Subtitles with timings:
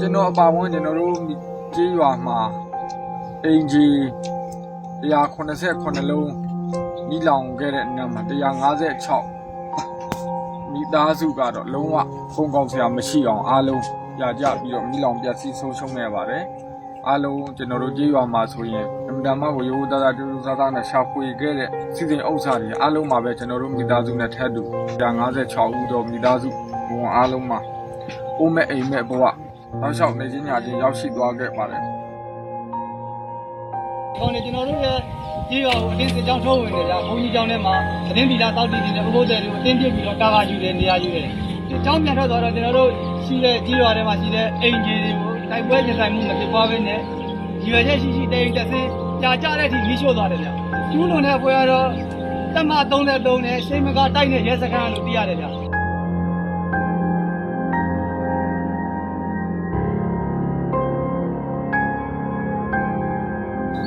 [0.00, 1.14] ကျွန်တော်အပါဝင်ကျွန်တော်တို့
[1.74, 2.38] ကြေးရွာမှာ
[3.44, 3.86] အင်ဂျီ
[5.02, 6.30] 189လုံး
[7.08, 8.22] မိလောင်ခဲ့တဲ့နာမှာ
[9.48, 11.96] 156မိသားစုကတော့လုံးဝ
[12.34, 13.82] ဖုံကောင်းစရာမရှိအောင်အားလုံး
[14.18, 16.44] ကြာကြပြီးတော့မိလောင်ပြည့်စည်ဆုံးရှုံးနေပါတယ်
[17.08, 24.62] အားလုံးကျွန်တော်တို့ကြေးရွာမှာဆိုရင်အမြဲတမ်းကိုရိုးသားသားတူတူသားသားနဲ့ရှာဖွေခဲ့တဲ့စီစဉ်ဥစ္စာတွေအားလုံးမှာပဲကျွန်တော်တို့မိသားစုနဲ့ထပ်တူ
[25.20, 26.48] 156ဦးတော့မိသားစု
[26.88, 27.58] ဘုံအားလုံးမှာ
[28.38, 29.24] အိုးမဲ့အိမ်မဲ့ဘဝ
[29.78, 31.82] နောက်လျှောက်နေချင်းညာချင်းရောက်ရှိသွားခဲ့ပါတယ်
[34.16, 34.98] ခေါင်းနေကျွန်တော်တို့ရဲ့
[35.48, 37.74] ကြီးရောအတင်းစစ်ကြောင်းထုတ်ဝင်နေကြဘုန်းကြီးကျောင်းထဲမှာ
[38.08, 41.26] သတင်းပီလာတောက်တည်နေတဲ့ဘုဘိုးတဲ့တွေကိုအတင်းပြစ်ပြီးတော့တာကာယူတယ်နေရာယူတယ်
[41.68, 42.90] ဒီကျောင်းပြန်ထွက်သွားတော့ကျွန်တော်တို့
[43.24, 47.00] ရှိတဲ့ကြီးရွာထဲမှာရှိတဲ့အိမ်ကြီးတွေကိုတိုက်ပွဲရင်ဆိုင်မှုမဖြစ်ပွားဘဲနဲ့
[47.68, 48.88] ရွယ်ချက်ရှိရှိတိမ်တက်စင်း
[49.22, 50.48] ကြာကြတဲ့အထိမိရှို့သွားတယ်ဗျ
[50.90, 51.88] ကျူးလွန်တဲ့ပွဲကတော့
[52.54, 55.59] တမ33နဲ့ရှိမကတိုက်တဲ့ရဲစခန်းလို့သိရတယ်ဗျ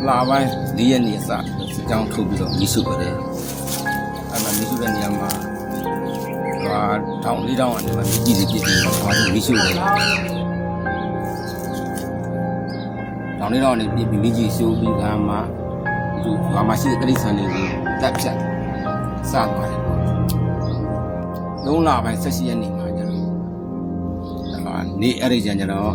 [0.10, 1.44] လာပိုင်း၄ရက်နေစစစ်
[1.90, 3.14] ကြောင်းထုတ်ပြီးတော့မိစုပါတယ်
[4.32, 5.30] အဲ့မှာမိစုတဲ့နေရာမှာ
[6.64, 6.80] ဟာ
[7.24, 8.74] တောင်းလေးတောင်းအနေမှာပြည်စီပြည်စီ
[9.04, 9.76] ဟောဒီမိစုတယ်
[13.40, 15.36] တောင်းလေးတောင်းအနေပြည်ပြီးမိကြီးရှိုးပြီးကမှ
[16.24, 17.66] သူကမှရှိတဲ့တိရစ္ဆာန်တွေကို
[18.02, 18.38] တက်ဖြတ်
[19.32, 19.82] စသွားတယ်
[21.66, 23.22] လုံးလာပိုင်း၁၈ရက်နေမှာကျတော့
[24.68, 25.94] အာနေအဲ့ဒီကျန်ကျတော့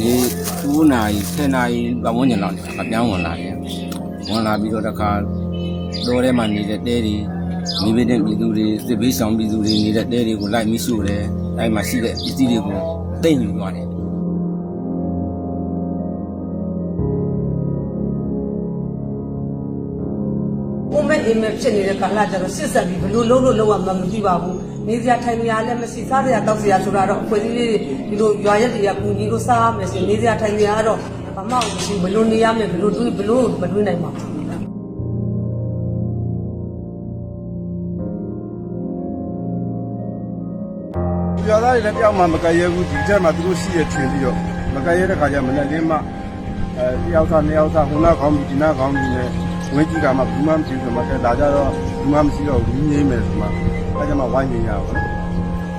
[0.00, 0.12] နေ
[0.52, 3.54] 2နာရီ10နာရီပတ်ဝန်းကျင်လောက်နေမှာပြောင်းဝင်လာတယ်
[4.28, 5.10] ဝင်လာပြီးတော့တခါ
[6.06, 7.14] တော်ထဲမှာနေတဲ့တဲတွေ
[7.82, 11.22] မိဘတဲ့ပြည်သူတွေစစ်ဘေးဆောင်ပြည်သူတွေနေတဲ့တဲတွေကိုလိုက်မိရှို့တယ်
[11.58, 12.78] အဲ့မှာရှိတဲ့ပစ္စည်းတွေကို
[13.22, 13.86] တိတ်ယူသွားတယ်
[21.16, 24.56] မဲ့အိမ်မဲ့ဖြစ်နေတဲ့ကာလကျတော့စစ်ဆက်ပြီးဘလို့လုံးလို့လုံးဝမမသိပါဘူး
[24.88, 27.70] နေစရာထိုင်စရာလည်းမရှိစားစရာတောက်စရာဆိုတာတော့အဖွဲ့အစည်းလေး
[28.08, 30.98] ဒီလိုရွာရက်တွေကကူညီလို့စားရမယ်ဆိုရင်နေစရာထိုင်စရာကတော့
[31.36, 34.32] ဘာမှမရှိဘလို့နေရမယ်ဘလို့တွေးဘလို့မတွေးနိုင်ပါဘူး
[41.48, 44.36] ရွာသားတွေလည်းတယောက်မှမကရဲဘူးဒီချက်မှာသူတို့ရှိရထင်ပြီးတော့
[44.74, 45.92] မကရဲတဲ့ခါကျမနဲ့လင်းမ
[46.78, 53.46] အဲတယောက်သားနှစ်ယောက်သားဟိုနာကောင်းပြီဒီနာကောင်းပြီနဲ့ ဝင်းကြီးကမှဘူးမှမရှိဘူးဆိုမှတက်လာကြတော့ဘူးမှမရှိတော့ဘူးငြိမ့်မယ်ဆိုမှ
[53.96, 55.16] အဲကျမှဝိုင်းနေရပါတော့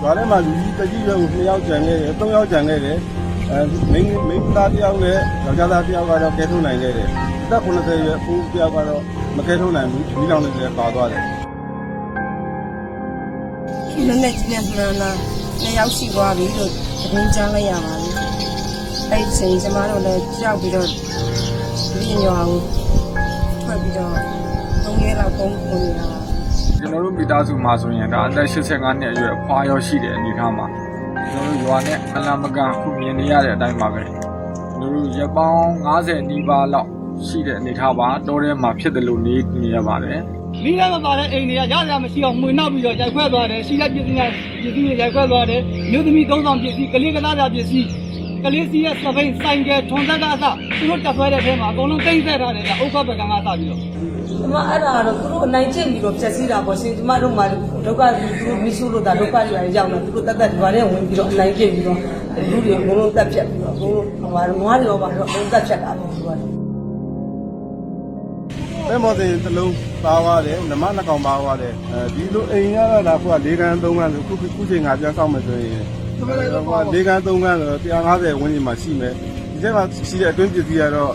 [0.02, 2.98] ရွာထဲမှာလူကြီးတကြီးရွယ်ကိုနှစ်ယောက်ကြံခဲ့တယ်သုံးယောက်ကြံခဲ့တယ်
[3.52, 3.59] အဲ
[3.92, 7.09] မိန်းမိန်းသားတယောက်နဲ့ယောက်ျားသားတယောက်ကတော့ကဲထုတ်နိုင်ခဲ့တယ်
[7.44, 9.02] အသက်80ရွယ်ဦးတယောက်ကတော့
[9.38, 11.24] မကဲထုတ်နိုင်ဘူးဒီလောင်နေတယ်ပါသွားတယ်
[13.92, 15.18] ဒီနေ့နဲ့ကြီးနဲ့မှန်လား
[15.62, 16.72] နှစ်ယောက်ရှိသွားပြီလို့
[17.02, 18.14] သတင်းကြားလိုက်ရပါတယ်
[19.12, 22.76] အဲ့ဒီချိန်ကျမတို့လည်းကြောက်ပြီးတော့ဒီညောအောင်ထွက်ပြီး
[23.97, 24.12] တော့
[24.85, 26.08] သုံးရဲလောက်ပုံပုံနေတာ
[26.80, 30.66] ကျွန်တော်တို့မိသားစုမှာဆိုရင်ဒါအသက်85နှစ်အရွယ်အဖွာရောရှိတဲ့အနေအထားမှာ
[31.31, 36.90] ကျွန်တော်တို့ရွာနဲ့အလံမကန်ခုမြင်နေရတဲ့အတိုင်းပါပဲကျွန်တော်တို့ရပောင်း90နီးပါးလောက်
[37.28, 40.22] ရှိတဲ့အနေအထားပါတောထဲမှာဖြစ်တယ်လို့နေနေရပါတယ်
[40.63, 47.88] မိသားမပါတဲ့အိမ်တွေကရရမရှိအောင်မှွေနောက်ပြီးတော့ရိုက်ခွဲသွားတယ်ရှိတဲ့ပစ္စည်းကပစ္စည်းတွေရိုက်ခွဲသွားတယ်မြို့သမီးသုံးဆောင်ပစ္စည်းကလေးကလားတာပစ္စည်း
[48.44, 50.44] ကလေးစီးရဲ့စပိန်ဆိုင်ကယ်ထွန်သက်ကအစ
[50.80, 57.44] သူတို့တက်ဆွဲတဲ့ထဲမှာအကုန်လုံးတိမ့်ဆက်ထားတယ်ကဥက္ကပကံကစပြီးတော့ဒီမှာအဲ့ဒါကတော့သူတို့အနိုင်ကျင့်ပြီးတော့ဖြတ်စည်းတာပေါ့ရှင်ဒီမှာတို့မှ
[57.86, 62.00] ဒုက္ခသူတို့မိရှုလို့တာဒုက္ခတွေရောက်လာသူတို့တက်တက်ဒီပါနဲ့ဝင်ပြီးတော့အနိုင်ကျင့်ပြီးတော့
[62.50, 69.74] လူတွေအကုန်လုံးတက်ဖြတ်ပြီးတော့အကုန်လုံးဟိုမှာနွားတွေရောပါတော့အကုန်တက်ဖြတ်တာပေါ့သူကပဲမော်တင်တစ်လုံး
[70.04, 75.83] ပါသွားတယ်နမနှစ်ကောင်ပါသွားတယ်အဲဒီလိုအိမ်ရတာကခုက၄ခန်း၃ခန်းဆိုခုခုချိန်ငါပြန်ဆောင်မယ်ဆိုရင်
[76.19, 81.14] ဟိုက၄ခန်း၃ခန်းဆို150ဝန်းကျင်မှာရှိမယ်ဒီချက်မှာရှိတဲ့အတွင်းပစ္စည်းကတော့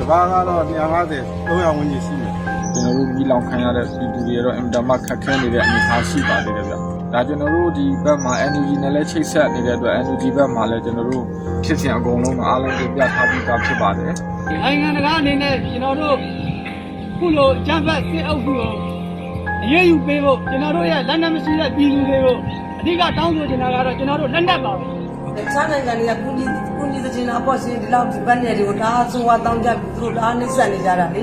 [0.00, 2.32] တဘာကတော့250 300ဝန်းကျင်ရှိမယ်
[2.74, 6.74] ကျွန်တော်တို့မိလောင်ခံရတဲ့ပြည်သူတွေကတော့အင်တာမခက်ခဲနေတဲ့အနေအထားရှိပါသေးတယ်ဗျ
[7.12, 11.24] ဒါကျွန်တော်တို့ဒီဘက်မှာ energy နဲ့လည်းချိတ်ဆက်နေတဲ့အတွက် energy ဘက်မှာလည်းကျွန်တော်တို့
[11.64, 14.12] ဖြစ်စဉ်အကုန်လုံးကအားလုံးပြပြထားပြီးသားဖြစ်ပါတယ်
[14.62, 16.16] နိုင်ငံတကာအနေနဲ့ကျွန်တော်တို့
[17.18, 18.72] ခုလိုဂျမ်ဘတ်စစ်အုပ်စုကို
[19.64, 22.36] အရေးယူပေးဖို့ကျွန်တော်တို့ရဲ့လက်နက်မရှိတဲ့ပြည်သူတွေကို
[22.80, 24.84] အဓိကတောင်းဆိုချင်တာကတော့ကျွန်တော်တို့လက်နက်ပါပဲ
[25.36, 26.44] တခြားနိုင်ငံတွေကကုညီ
[26.76, 31.22] ကုညီတဲ့ချင်းအပေါ်ရှင်ဒီလောက်ဒီဘက်နယ်တွေကိုဒါဆိုဝါတောင်းကြပြီးသူတို့ဒါနှိမ့်ဆက်နေကြတာလေ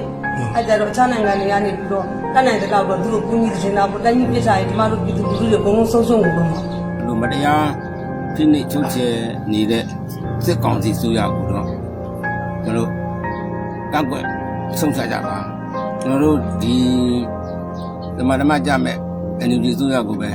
[0.53, 6.59] အဲ့ကြတော့တခြားနိုင်ငံတွေကနေပြီးတော့တတ်နိုင်တဲ့တော့သူတို့ကုညီတဲ့ချင်းအပေါ်တိုင်းပြည်ပြစ်ထားရင်ဒီမှာတို့ပြည်သူလူထုတွေအကုန်လုံးဆုံးရှုံးနေတော့မှာ
[7.05, 7.67] လူမတရား
[8.35, 9.13] ဖိနှိပ်ချုပ်ချယ်
[9.51, 9.83] နေတဲ့
[10.45, 11.67] စစ်ကောင်စီဆိုရကိုတော့
[12.63, 12.89] ကျွန်တော်
[13.93, 14.25] ကန့်ကွက်
[14.79, 15.37] ဆုံးဖြတ်ကြပါ
[16.01, 16.75] ကျွန်တော်တို့ဒီ
[18.17, 18.97] ဓမ္မဓမ္မကြမဲ့
[19.49, 20.31] NUG ဆိုရကိုပဲ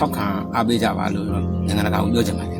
[0.00, 1.26] ထောက်ခံအားပေးကြပါလို့
[1.66, 2.59] နိုင်ငံတကာကိုပြောချင်ပါတယ်